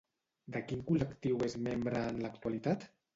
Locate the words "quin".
0.69-0.79